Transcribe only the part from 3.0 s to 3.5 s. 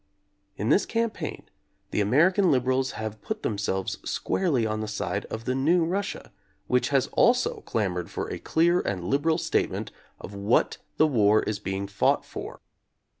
put